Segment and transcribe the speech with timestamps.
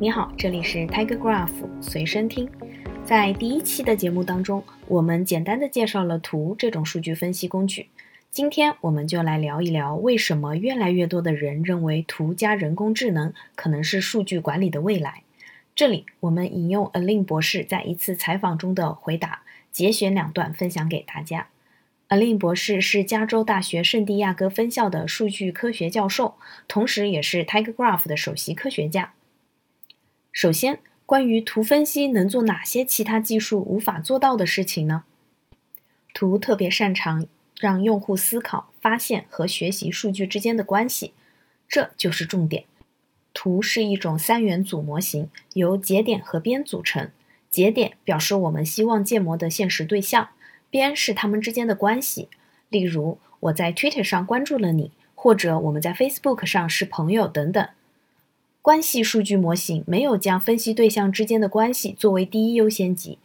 [0.00, 1.50] 你好，这里是 Tiger Graph
[1.82, 2.48] 随身听。
[3.04, 7.88] 在第一期的节目当中，我们简单的介绍了图这种数据分析工具。
[8.30, 15.24] 今天我们就来聊一聊，为什么越来越多的人认为图加人工智能可能是数据管理的未来。
[15.74, 19.42] 这里我们引用 Alin 博士在一次采访中的回答，
[19.72, 21.48] 节选两段分享给大家。
[22.08, 26.36] Alin 博士是加州大学圣地亚哥分校的数据科学教授，
[26.68, 29.14] 同时也是 Tiger Graph 的首席科学家。
[30.32, 35.04] 首先，关于图分析能做哪些其他技术无法做到的事情呢？
[36.14, 37.26] 图特别擅长
[37.58, 41.12] 让用户思考、发现和学习数据之间的关系，
[41.68, 42.64] 这就是重点。
[43.34, 47.10] 图是一种三元组模型，由节点和边组成。
[47.50, 50.28] 节点表示我们希望建模的现实对象，
[50.70, 52.28] 边是它们之间的关系。
[52.68, 57.68] 例如，我在 Twitter 上关注了你，或者我们在 Facebook 上是朋友等等。
[58.60, 63.18] 关系数据模型没有将分析对象之间的关系作为第一优先级。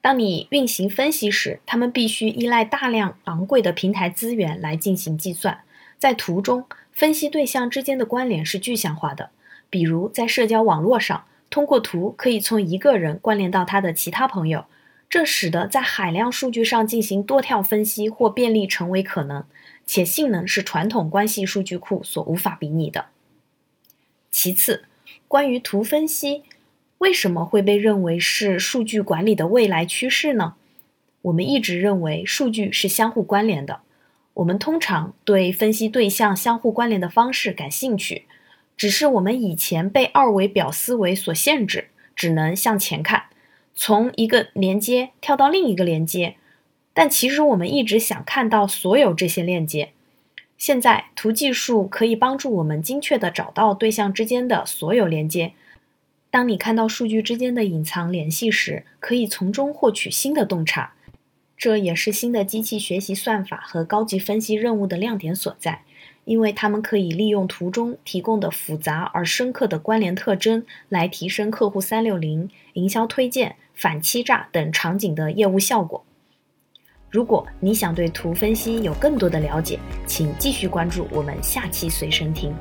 [0.00, 5.60] 当你运行分析时，它们必须依赖大量昂贵的平台资源来进行计算。
[5.98, 9.30] 在图中，分析对象之间的关联是具象化的，
[9.68, 14.64] 比如在社交网络上，通过图可以从一个人关联到他的其他朋友，
[15.10, 19.44] 这使得在海量数据上进行多跳分析或便利成为可能，
[19.84, 23.06] 且性能是传统关系数据库所无法比拟的。
[24.42, 24.84] 其次，
[25.28, 26.44] 关于图分析，
[26.96, 30.54] 为什么会被认为是数据管理的未来趋势呢？
[31.20, 33.80] 我们一直认为数据是相互关联的。
[34.32, 38.24] 我们通常对分析对象相互关联的方式感兴趣，
[38.78, 43.24] 只是我们以前被二维表思维所限制，只能向前看，
[43.74, 46.36] 从一个连接跳到另一个连接。
[46.94, 49.92] 但其实我们一直想看到所有这些链接。
[50.60, 55.54] 现在，图技术可以帮助我们精确地找到对象之间的所有连接。
[56.30, 60.92] 当你看到数据之间的隐藏联系时，可以从中获取新的洞察。
[61.56, 65.82] 这也是新的机器学习算法和高级分析任务的亮点所在，
[66.26, 76.04] 因为它们可以利用图中提供的复杂而深刻的关联特征，来提升客户三六零、营销推荐、反欺诈等场景的业务效果。
[77.10, 82.54] 如果你想对图分析有更多的了解，请继续关注我们下期随身听。